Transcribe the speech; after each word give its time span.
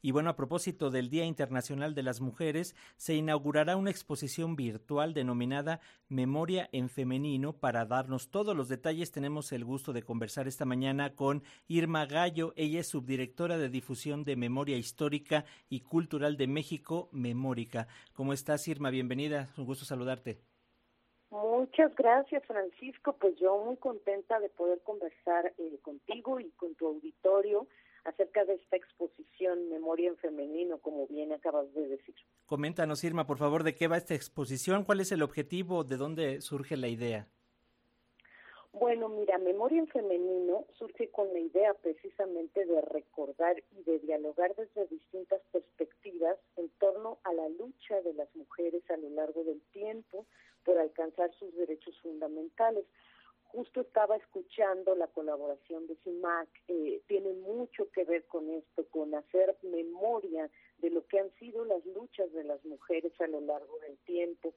Y 0.00 0.12
bueno, 0.12 0.30
a 0.30 0.36
propósito 0.36 0.90
del 0.90 1.10
Día 1.10 1.24
Internacional 1.24 1.94
de 1.94 2.02
las 2.02 2.20
Mujeres, 2.20 2.76
se 2.96 3.14
inaugurará 3.14 3.76
una 3.76 3.90
exposición 3.90 4.54
virtual 4.54 5.14
denominada 5.14 5.80
Memoria 6.08 6.68
en 6.72 6.88
Femenino. 6.88 7.52
Para 7.52 7.84
darnos 7.84 8.30
todos 8.30 8.56
los 8.56 8.68
detalles, 8.68 9.10
tenemos 9.10 9.52
el 9.52 9.64
gusto 9.64 9.92
de 9.92 10.02
conversar 10.02 10.46
esta 10.46 10.64
mañana 10.64 11.14
con 11.14 11.42
Irma 11.66 12.06
Gallo. 12.06 12.52
Ella 12.56 12.80
es 12.80 12.88
subdirectora 12.88 13.58
de 13.58 13.68
difusión 13.68 14.24
de 14.24 14.36
Memoria 14.36 14.76
Histórica 14.76 15.44
y 15.68 15.80
Cultural 15.80 16.36
de 16.36 16.46
México, 16.46 17.08
Memórica. 17.12 17.88
¿Cómo 18.12 18.32
estás, 18.32 18.68
Irma? 18.68 18.90
Bienvenida. 18.90 19.48
Un 19.56 19.64
gusto 19.64 19.84
saludarte. 19.84 20.38
Muchas 21.30 21.94
gracias, 21.96 22.44
Francisco. 22.46 23.16
Pues 23.20 23.36
yo 23.36 23.58
muy 23.64 23.76
contenta 23.76 24.38
de 24.40 24.48
poder 24.48 24.80
conversar 24.82 25.52
eh, 25.58 25.78
contigo 25.82 26.40
y 26.40 26.50
con 26.52 26.74
tu 26.76 26.86
auditorio 26.86 27.66
acerca 28.08 28.44
de 28.44 28.54
esta 28.54 28.76
exposición 28.76 29.68
Memoria 29.68 30.08
en 30.08 30.16
Femenino, 30.16 30.78
como 30.78 31.06
bien 31.06 31.32
acabas 31.32 31.72
de 31.74 31.88
decir. 31.88 32.14
Coméntanos, 32.46 33.04
Irma, 33.04 33.26
por 33.26 33.38
favor, 33.38 33.62
de 33.62 33.74
qué 33.74 33.88
va 33.88 33.96
esta 33.96 34.14
exposición, 34.14 34.84
cuál 34.84 35.00
es 35.00 35.12
el 35.12 35.22
objetivo, 35.22 35.84
de 35.84 35.96
dónde 35.96 36.40
surge 36.40 36.76
la 36.76 36.88
idea. 36.88 37.28
Bueno, 38.72 39.08
mira, 39.08 39.38
Memoria 39.38 39.80
en 39.80 39.88
Femenino 39.88 40.64
surge 40.78 41.10
con 41.10 41.32
la 41.32 41.40
idea 41.40 41.74
precisamente 41.74 42.64
de 42.64 42.80
recordar 42.82 43.56
y 43.72 43.82
de 43.82 43.98
dialogar 43.98 44.54
desde 44.54 44.86
distintas 44.86 45.40
perspectivas 45.50 46.36
en 46.56 46.68
torno 46.78 47.18
a 47.24 47.32
la 47.32 47.48
lucha 47.48 48.00
de 48.02 48.14
las 48.14 48.34
mujeres 48.36 48.82
a 48.90 48.96
lo 48.96 49.10
largo 49.10 49.42
del 49.42 49.60
tiempo 49.72 50.26
por 50.64 50.78
alcanzar 50.78 51.32
sus 51.38 51.54
derechos 51.56 51.98
fundamentales. 52.00 52.84
Justo 53.48 53.80
estaba 53.80 54.16
escuchando 54.16 54.94
la 54.94 55.06
colaboración 55.06 55.86
de 55.86 55.96
CIMAC, 56.04 56.48
eh, 56.68 57.00
tiene 57.06 57.32
mucho 57.32 57.90
que 57.90 58.04
ver 58.04 58.26
con 58.26 58.50
esto, 58.50 58.86
con 58.90 59.14
hacer 59.14 59.56
memoria 59.62 60.50
de 60.78 60.90
lo 60.90 61.06
que 61.06 61.18
han 61.18 61.30
sido 61.36 61.64
las 61.64 61.84
luchas 61.86 62.30
de 62.32 62.44
las 62.44 62.62
mujeres 62.66 63.18
a 63.20 63.26
lo 63.26 63.40
largo 63.40 63.78
del 63.78 63.96
tiempo. 63.98 64.52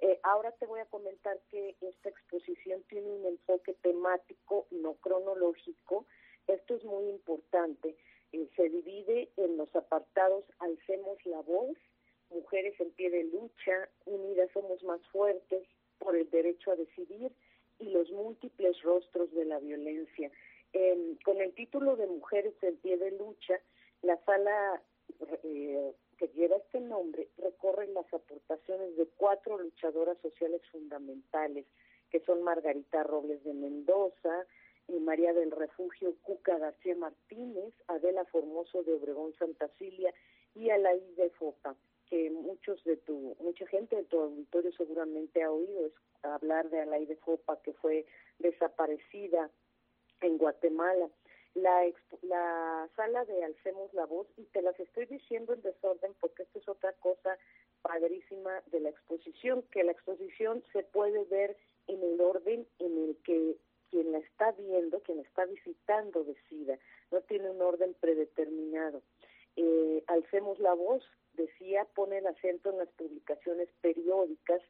Eh, 0.00 0.18
ahora 0.24 0.50
te 0.50 0.66
voy 0.66 0.80
a 0.80 0.86
comentar 0.86 1.38
que 1.50 1.76
esta 1.80 2.08
exposición 2.08 2.82
tiene 2.88 3.08
un 3.08 3.26
enfoque 3.26 3.74
temático, 3.74 4.66
no 4.72 4.94
cronológico. 4.94 6.06
Esto 6.48 6.74
es 6.74 6.84
muy 6.84 7.08
importante. 7.10 7.96
Eh, 8.32 8.48
se 8.56 8.68
divide 8.68 9.30
en 9.36 9.56
los 9.56 9.74
apartados 9.76 10.44
Alcemos 10.58 11.24
la 11.26 11.40
voz, 11.42 11.76
Mujeres 12.30 12.74
en 12.80 12.90
pie 12.92 13.10
de 13.10 13.24
lucha, 13.24 13.88
Unidas 14.06 14.50
somos 14.52 14.82
más 14.82 15.00
fuertes, 15.08 15.62
por 15.98 16.16
el 16.16 16.28
derecho 16.30 16.72
a 16.72 16.76
decidir 16.76 17.30
y 17.82 17.90
los 17.90 18.10
múltiples 18.12 18.80
rostros 18.82 19.32
de 19.32 19.44
la 19.44 19.58
violencia. 19.58 20.30
con 21.24 21.40
el 21.40 21.52
título 21.54 21.96
de 21.96 22.06
Mujeres 22.06 22.54
en 22.62 22.76
pie 22.76 22.96
de 22.96 23.10
lucha, 23.12 23.60
la 24.02 24.16
sala 24.24 24.82
eh, 25.42 25.92
que 26.16 26.28
lleva 26.28 26.56
este 26.56 26.80
nombre 26.80 27.28
recorre 27.38 27.88
las 27.88 28.06
aportaciones 28.14 28.96
de 28.96 29.06
cuatro 29.16 29.58
luchadoras 29.58 30.16
sociales 30.22 30.62
fundamentales, 30.70 31.66
que 32.10 32.20
son 32.20 32.42
Margarita 32.42 33.02
Robles 33.02 33.42
de 33.44 33.52
Mendoza, 33.52 34.46
María 35.00 35.32
del 35.32 35.50
Refugio 35.50 36.14
Cuca 36.22 36.58
García 36.58 36.94
Martínez, 36.96 37.72
Adela 37.88 38.24
Formoso 38.26 38.82
de 38.82 38.94
Obregón 38.94 39.34
Santa 39.38 39.68
Cilia 39.78 40.12
y 40.54 40.70
Alaí 40.70 41.14
de 41.16 41.30
Fopa 41.30 41.76
que 42.12 42.30
muchos 42.30 42.84
de 42.84 42.98
tu, 42.98 43.34
mucha 43.40 43.66
gente 43.68 43.96
de 43.96 44.04
tu 44.04 44.20
auditorio 44.20 44.70
seguramente 44.72 45.42
ha 45.42 45.50
oído 45.50 45.86
es 45.86 45.92
hablar 46.22 46.68
de 46.68 46.82
Alaide 46.82 47.14
de 47.14 47.16
Fopa, 47.16 47.58
que 47.62 47.72
fue 47.72 48.04
desaparecida 48.38 49.48
en 50.20 50.36
Guatemala. 50.36 51.08
La, 51.54 51.90
la 52.20 52.86
sala 52.96 53.24
de 53.24 53.42
Alcemos 53.44 53.94
la 53.94 54.04
Voz, 54.04 54.26
y 54.36 54.42
te 54.44 54.60
las 54.60 54.78
estoy 54.78 55.06
diciendo 55.06 55.54
en 55.54 55.62
desorden 55.62 56.12
porque 56.20 56.42
esto 56.42 56.58
es 56.58 56.68
otra 56.68 56.92
cosa 57.00 57.38
padrísima 57.80 58.62
de 58.66 58.80
la 58.80 58.90
exposición, 58.90 59.62
que 59.70 59.82
la 59.82 59.92
exposición 59.92 60.62
se 60.74 60.82
puede 60.82 61.24
ver 61.24 61.56
en 61.86 62.02
el 62.02 62.20
orden 62.20 62.66
en 62.78 63.08
el 63.08 63.16
que 63.24 63.56
quien 63.90 64.12
la 64.12 64.18
está 64.18 64.52
viendo, 64.52 65.00
quien 65.00 65.16
la 65.16 65.22
está 65.22 65.46
visitando 65.46 66.24
decida, 66.24 66.78
no 67.10 67.22
tiene 67.22 67.48
un 67.48 67.62
orden 67.62 67.94
predeterminado. 67.94 69.00
Eh, 69.56 70.02
Alcemos 70.06 70.58
la 70.58 70.74
Voz 70.74 71.02
decía, 71.34 71.86
pone 71.94 72.18
el 72.18 72.26
acento 72.26 72.70
en 72.70 72.78
las 72.78 72.88
publicaciones 72.90 73.68
periódicas, 73.80 74.60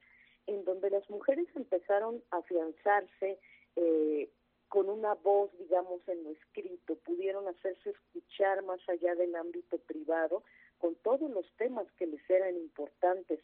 en 0.47 0.65
donde 0.65 0.91
las 0.91 1.09
mujeres 1.10 1.47
empezaron 1.54 2.22
a 2.31 2.38
afianzarse 2.38 3.38
eh, 3.76 4.28
con 4.69 4.88
una 4.88 5.15
voz, 5.15 5.50
digamos, 5.59 6.00
en 6.09 6.25
lo 6.25 6.31
escrito, 6.31 6.97
pudieron 7.04 7.47
hacerse 7.47 7.91
escuchar 7.91 8.62
más 8.65 8.81
allá 8.88 9.15
del 9.15 9.34
ámbito 9.37 9.78
privado, 9.78 10.43
con 10.78 10.94
todos 10.97 11.31
los 11.31 11.47
temas 11.59 11.87
que 11.99 12.06
les 12.06 12.28
eran 12.31 12.56
importantes. 12.56 13.41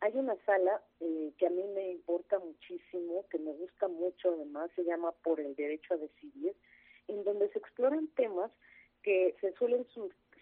Hay 0.00 0.12
una 0.14 0.36
sala 0.46 0.80
eh, 1.00 1.32
que 1.36 1.46
a 1.48 1.50
mí 1.50 1.64
me 1.74 1.90
importa 1.90 2.38
muchísimo, 2.38 3.26
que 3.28 3.38
me 3.38 3.52
gusta 3.52 3.88
mucho 3.88 4.30
además, 4.30 4.70
se 4.76 4.84
llama 4.84 5.10
Por 5.10 5.40
el 5.40 5.56
Derecho 5.56 5.94
a 5.94 5.96
Decidir, 5.96 6.54
en 7.08 7.24
donde 7.24 7.48
se 7.48 7.58
exploran 7.58 8.06
temas 8.14 8.52
que 9.02 9.34
se 9.40 9.52
suelen 9.54 9.84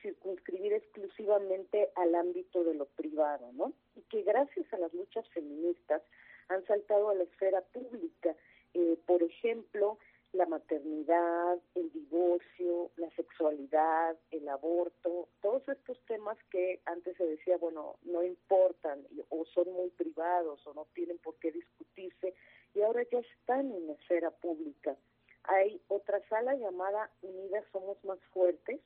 circunscribir 0.07 0.73
exclusivamente 0.73 1.91
al 1.97 2.15
ámbito 2.15 2.63
de 2.63 2.75
lo 2.75 2.87
privado, 2.87 3.51
¿no? 3.55 3.73
Y 3.97 4.03
que 4.03 4.23
gracias 4.23 4.73
a 4.73 4.79
las 4.79 4.95
luchas 4.95 5.29
feministas 5.31 6.03
han 6.49 6.65
saltado 6.67 7.11
a 7.11 7.15
la 7.15 7.25
esfera 7.25 7.61
pública. 7.61 8.37
Eh, 8.75 8.97
por 9.05 9.23
ejemplo, 9.23 9.99
la 10.33 10.47
maternidad, 10.47 11.59
el 11.75 11.91
divorcio, 11.93 12.91
la 12.97 13.11
sexualidad, 13.11 14.17
el 14.31 14.49
aborto, 14.49 15.29
todos 15.41 15.69
estos 15.69 15.99
temas 16.07 16.37
que 16.51 16.81
antes 16.85 17.17
se 17.17 17.27
decía, 17.27 17.57
bueno, 17.57 17.97
no 18.03 18.23
importan 18.23 19.05
o 19.31 19.45
son 19.47 19.73
muy 19.73 19.91
privados 19.91 20.65
o 20.67 20.75
no 20.75 20.87
tienen 20.95 21.19
por 21.19 21.35
qué 21.37 21.51
discutirse 21.51 22.35
y 22.75 22.83
ahora 22.83 23.03
ya 23.11 23.19
están 23.19 23.73
en 23.73 23.87
la 23.89 23.95
esfera 23.95 24.31
pública. 24.31 24.97
Hay 25.45 25.81
otra 25.89 26.21
sala 26.29 26.55
llamada 26.55 27.11
Unidas 27.23 27.65
Somos 27.73 28.03
Más 28.05 28.19
Fuertes, 28.33 28.81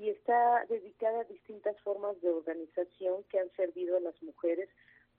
y 0.00 0.08
está 0.08 0.64
dedicada 0.70 1.20
a 1.20 1.24
distintas 1.24 1.78
formas 1.82 2.18
de 2.22 2.30
organización 2.30 3.22
que 3.24 3.38
han 3.38 3.50
servido 3.52 3.98
a 3.98 4.00
las 4.00 4.20
mujeres 4.22 4.70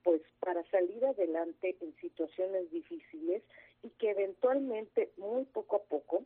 pues 0.03 0.23
para 0.39 0.63
salir 0.71 1.05
adelante 1.05 1.77
en 1.79 1.95
situaciones 1.97 2.71
difíciles 2.71 3.43
y 3.83 3.89
que 3.91 4.09
eventualmente 4.09 5.11
muy 5.17 5.45
poco 5.45 5.75
a 5.75 5.83
poco 5.83 6.25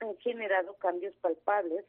han 0.00 0.14
generado 0.18 0.74
cambios 0.74 1.14
palpables 1.22 1.86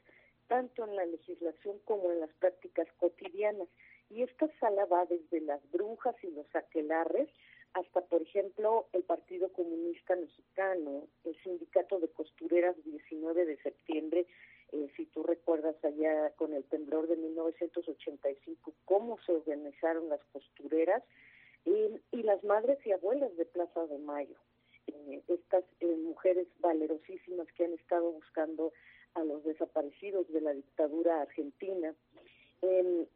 tanto 0.47 0.85
en 0.85 0.95
la 0.95 1.05
legislación 1.05 1.79
como 1.83 2.09
en 2.09 2.21
las 2.21 2.31
prácticas 2.39 2.87
cotidianas. 2.97 3.67
Y 4.09 4.23
esta 4.23 4.47
sala 4.59 4.85
va 4.85 5.05
desde 5.05 5.41
las 5.41 5.59
brujas 5.71 6.15
y 6.23 6.27
los 6.31 6.45
aquelarres 6.55 7.27
hasta, 7.73 8.01
por 8.01 8.21
ejemplo, 8.21 8.87
el 8.93 9.03
Partido 9.03 9.51
Comunista 9.51 10.15
Mexicano, 10.15 11.07
el 11.25 11.35
Sindicato 11.43 11.99
de 11.99 12.09
Costureras 12.09 12.75
19 12.83 13.45
de 13.45 13.57
septiembre 13.57 14.25
eh, 14.71 14.89
si 14.95 15.05
tú 15.07 15.23
recuerdas 15.23 15.75
allá 15.83 16.31
con 16.35 16.53
el 16.53 16.63
temblor 16.65 17.07
de 17.07 17.17
1985, 17.17 18.73
cómo 18.85 19.17
se 19.25 19.33
organizaron 19.33 20.09
las 20.09 20.23
costureras 20.31 21.03
y 21.65 22.23
las 22.23 22.43
madres 22.43 22.79
y 22.85 22.91
abuelas 22.91 23.35
de 23.37 23.45
Plaza 23.45 23.85
de 23.85 23.99
Mayo. 23.99 24.37
Eh, 24.87 25.21
estas 25.27 25.63
eh, 25.79 25.95
mujeres 25.97 26.47
valerosísimas 26.59 27.47
que 27.53 27.65
han 27.65 27.73
estado 27.73 28.11
buscando 28.11 28.73
a 29.13 29.23
los 29.23 29.43
desaparecidos 29.43 30.27
de 30.31 30.41
la 30.41 30.53
dictadura 30.53 31.21
argentina. 31.21 31.93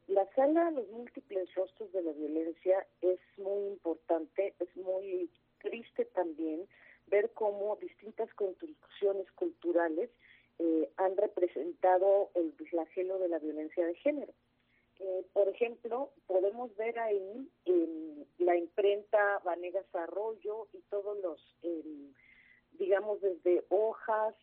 la 0.07 0.27
sala 0.35 0.71
Los 0.71 0.87
múltiples 0.89 1.53
rostros 1.55 1.91
de 1.93 2.03
la 2.03 2.11
violencia 2.11 2.85
es 3.01 3.19
muy 3.37 3.67
importante, 3.67 4.53
es 4.59 4.75
muy 4.75 5.29
triste 5.59 6.05
también 6.05 6.67
ver 7.07 7.31
cómo 7.33 7.77
distintas 7.77 8.31
construcciones 8.33 9.31
culturales 9.31 10.09
eh, 10.65 10.89
han 10.97 11.15
representado 11.15 12.31
el 12.33 12.53
flagelo 12.53 13.19
de 13.19 13.29
la 13.29 13.37
violencia 13.37 13.85
de 13.85 13.93
género. 13.95 14.33
Eh, 14.99 15.25
por 15.31 15.47
ejemplo, 15.47 16.11
podemos 16.25 16.75
ver 16.75 16.97
ahí 16.97 17.47
en 17.65 18.25
la 18.39 18.55
imprenta 18.55 19.39
Vanegas 19.43 19.85
Arroyo 19.93 20.67
y 20.73 20.79
todos 20.89 21.17
los, 21.19 21.39
digamos, 22.79 23.21
desde 23.21 23.63
hojas, 23.69 24.33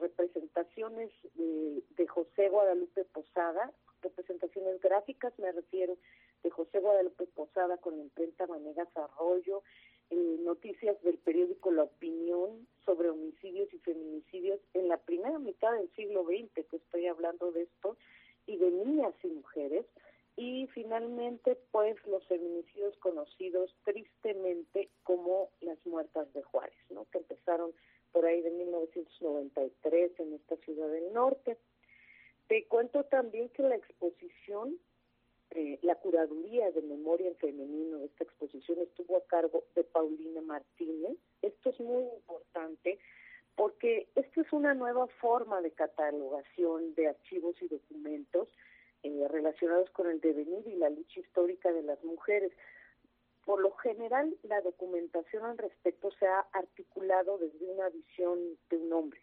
representaciones 0.00 1.10
de, 1.34 1.82
de 1.96 2.06
José 2.06 2.48
Guadalupe 2.48 3.04
Posada, 3.06 3.72
representaciones 4.02 4.80
gráficas 4.80 5.32
me 5.38 5.50
refiero, 5.50 5.96
de 6.42 6.50
José 6.50 6.78
Guadalupe 6.80 7.26
Posada 7.26 7.78
con 7.78 7.96
la 7.96 8.02
imprenta 8.02 8.46
Vanegas 8.46 8.88
Arroyo, 8.96 9.62
eh, 10.10 10.38
noticias 10.40 11.00
del 11.02 11.18
periódico 11.18 11.70
La 11.70 11.84
Opinión 11.84 12.66
sobre 12.84 13.10
homicidios 13.10 13.72
y 13.72 13.78
feminicidios 13.78 14.60
en 14.74 14.88
la 14.88 14.96
primera 14.96 15.38
mitad 15.38 15.72
del 15.72 15.90
siglo 15.94 16.24
XX, 16.24 16.66
que 16.66 16.76
estoy 16.76 17.06
hablando 17.06 17.52
de 17.52 17.62
esto, 17.62 17.96
y 18.46 18.56
de 18.56 18.70
niñas 18.70 19.14
y 19.22 19.28
mujeres, 19.28 19.84
y 20.36 20.66
finalmente 20.68 21.58
pues 21.72 21.96
los 22.06 22.24
feminicidios 22.26 22.96
conocidos 22.98 23.74
tristemente 23.84 24.88
como 25.02 25.50
las 25.60 25.84
muertas 25.84 26.32
de 26.32 26.42
Juárez, 26.44 26.78
¿no? 26.90 27.06
que 27.10 27.18
empezaron 27.18 27.72
por 28.12 28.24
ahí 28.24 28.40
de 28.40 28.50
1993 28.50 30.12
en 30.20 30.34
esta 30.34 30.56
ciudad 30.56 30.88
del 30.88 31.12
norte. 31.12 31.58
Te 32.46 32.64
cuento 32.66 33.04
también 33.04 33.48
que 33.50 33.62
la 33.62 33.76
exposición, 33.76 34.78
eh, 35.50 35.78
la 35.82 35.94
curaduría 35.94 36.70
de 36.70 36.82
memoria 36.82 37.28
en 37.28 37.36
femenino 37.36 37.98
de 37.98 38.06
esta 38.06 38.24
exposición 38.24 38.80
estuvo 38.80 39.16
a 39.16 39.26
cargo 39.26 39.64
de 39.74 39.84
Paulina 39.84 40.42
Martínez. 40.42 41.16
Esto 41.42 41.70
es 41.70 41.80
muy 41.80 42.04
importante 42.04 42.98
porque 43.56 44.08
esto 44.14 44.42
es 44.42 44.52
una 44.52 44.74
nueva 44.74 45.06
forma 45.20 45.60
de 45.62 45.72
catalogación 45.72 46.94
de 46.94 47.08
archivos 47.08 47.60
y 47.60 47.68
documentos 47.68 48.48
eh, 49.02 49.26
relacionados 49.28 49.90
con 49.90 50.08
el 50.10 50.20
devenir 50.20 50.66
y 50.66 50.76
la 50.76 50.90
lucha 50.90 51.20
histórica 51.20 51.72
de 51.72 51.82
las 51.82 52.02
mujeres. 52.04 52.52
Por 53.44 53.60
lo 53.60 53.72
general, 53.72 54.36
la 54.42 54.60
documentación 54.60 55.44
al 55.44 55.56
respecto 55.56 56.10
se 56.18 56.26
ha 56.26 56.40
articulado 56.52 57.38
desde 57.38 57.64
una 57.64 57.88
visión 57.88 58.38
de 58.68 58.76
un 58.76 58.92
hombre, 58.92 59.20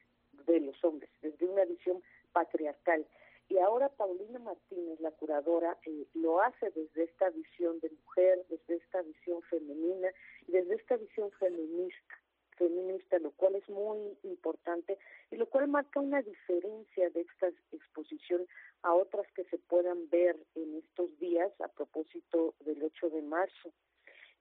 de 0.47 0.59
los 0.59 0.83
hombres, 0.83 1.11
desde 1.21 1.45
una 1.45 1.63
visión 1.65 2.01
patriarcal. 2.33 3.05
Y 3.47 3.59
ahora 3.59 3.89
Paulina 3.89 4.39
Martínez, 4.39 4.99
la 4.99 5.11
curadora, 5.11 5.77
eh, 5.85 6.07
lo 6.15 6.41
hace 6.41 6.71
desde 6.71 7.03
esta 7.03 7.29
visión 7.29 7.79
de 7.79 7.89
mujer, 7.91 8.45
desde 8.49 8.75
esta 8.75 9.01
visión 9.03 9.41
femenina 9.43 10.09
y 10.47 10.51
desde 10.51 10.75
esta 10.75 10.97
visión 10.97 11.31
feminista, 11.39 12.15
feminista, 12.57 13.19
lo 13.19 13.31
cual 13.31 13.55
es 13.55 13.69
muy 13.69 14.17
importante 14.23 14.97
y 15.29 15.35
lo 15.35 15.47
cual 15.47 15.67
marca 15.67 15.99
una 15.99 16.21
diferencia 16.21 17.09
de 17.11 17.21
esta 17.21 17.49
exposición 17.71 18.47
a 18.81 18.93
otras 18.93 19.27
que 19.33 19.43
se 19.45 19.57
puedan 19.57 20.09
ver 20.09 20.35
en 20.55 20.75
estos 20.75 21.17
días 21.19 21.51
a 21.61 21.67
propósito 21.67 22.55
del 22.61 22.81
8 22.81 23.09
de 23.09 23.21
marzo 23.21 23.71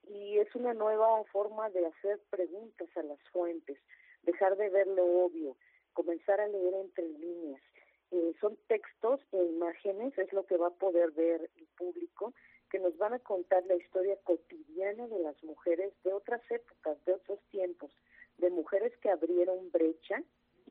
y 0.09 0.39
es 0.39 0.55
una 0.55 0.75
nueva 0.75 1.25
forma 1.25 1.71
de 1.71 1.87
hacer 1.87 2.21
preguntas 2.31 2.89
a 2.97 3.03
las 3.03 3.19
fuentes, 3.33 3.79
dejar 4.23 4.57
de 4.57 4.69
ver 4.71 4.87
lo 4.87 5.05
obvio, 5.25 5.57
comenzar 5.93 6.41
a 6.41 6.49
leer 6.49 6.75
entre 6.75 7.09
líneas. 7.09 7.63
Eh, 8.15 8.33
son 8.41 8.57
textos 8.69 9.19
e 9.33 9.45
imágenes, 9.45 10.17
es 10.17 10.33
lo 10.33 10.47
que 10.47 10.57
va 10.57 10.69
a 10.69 10.79
poder 10.85 11.11
ver 11.11 11.51
el 11.57 11.67
público, 11.77 12.33
que 12.71 12.79
nos 12.79 12.97
van 12.97 13.13
a 13.13 13.19
contar 13.19 13.67
la 13.67 13.75
historia 13.75 14.17
cotidiana 14.23 15.09
de 15.09 15.19
las 15.19 15.43
mujeres 15.43 15.93
de 16.05 16.13
otras 16.13 16.41
épocas, 16.49 16.97
de 17.07 17.15
otros 17.15 17.41
tiempos, 17.51 17.91
de 18.39 18.51
mujeres 18.51 18.97
que 18.99 19.11
abrieron 19.11 19.69
brecha 19.73 20.23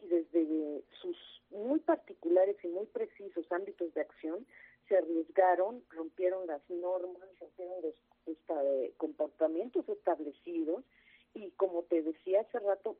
y 0.01 0.07
desde 0.07 0.85
sus 1.01 1.17
muy 1.49 1.81
particulares 1.81 2.55
y 2.63 2.67
muy 2.69 2.85
precisos 2.85 3.51
ámbitos 3.51 3.93
de 3.93 4.01
acción 4.01 4.47
se 4.87 4.97
arriesgaron, 4.97 5.83
rompieron 5.89 6.47
las 6.47 6.61
normas, 6.69 7.27
rompieron 7.41 7.81
los 7.81 7.93
eh, 8.25 8.93
comportamientos 8.95 9.87
establecidos 9.89 10.85
y 11.33 11.51
como 11.51 11.83
te 11.83 12.03
decía 12.03 12.41
hace 12.41 12.59
rato, 12.59 12.95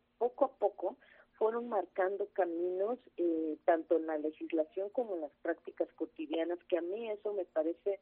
marcando 1.69 2.27
caminos 2.33 2.99
eh, 3.17 3.57
tanto 3.65 3.97
en 3.97 4.07
la 4.07 4.17
legislación 4.17 4.89
como 4.89 5.15
en 5.15 5.21
las 5.21 5.31
prácticas 5.41 5.87
cotidianas, 5.95 6.59
que 6.67 6.77
a 6.77 6.81
mí 6.81 7.09
eso 7.09 7.33
me 7.33 7.45
parece 7.45 7.99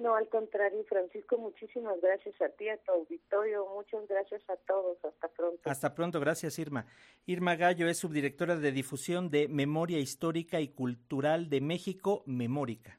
No, 0.00 0.14
al 0.14 0.30
contrario, 0.30 0.82
Francisco, 0.88 1.36
muchísimas 1.36 2.00
gracias 2.00 2.34
a 2.40 2.48
ti, 2.48 2.70
a 2.70 2.78
tu 2.78 2.90
auditorio, 2.90 3.66
muchas 3.66 4.08
gracias 4.08 4.40
a 4.48 4.56
todos, 4.56 4.96
hasta 5.04 5.28
pronto. 5.28 5.60
Hasta 5.68 5.94
pronto, 5.94 6.18
gracias 6.18 6.58
Irma. 6.58 6.86
Irma 7.26 7.54
Gallo 7.54 7.86
es 7.86 7.98
subdirectora 7.98 8.56
de 8.56 8.72
difusión 8.72 9.28
de 9.28 9.46
Memoria 9.48 9.98
Histórica 9.98 10.58
y 10.58 10.68
Cultural 10.68 11.50
de 11.50 11.60
México, 11.60 12.22
Memórica. 12.24 12.98